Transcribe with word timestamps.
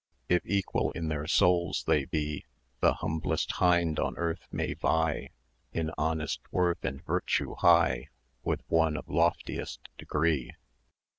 If 0.27 0.41
equal 0.47 0.89
in 0.93 1.09
their 1.09 1.27
souls 1.27 1.83
they 1.85 2.05
be, 2.05 2.43
The 2.79 2.93
humblest 2.95 3.51
hind 3.51 3.99
on 3.99 4.17
earth 4.17 4.47
may 4.51 4.73
vie 4.73 5.29
In 5.73 5.91
honest 5.95 6.41
worth 6.51 6.83
and 6.83 7.05
virtue 7.05 7.53
high 7.59 8.07
With 8.43 8.61
one 8.67 8.97
of 8.97 9.07
loftiest 9.07 9.81
degree. 9.99 10.53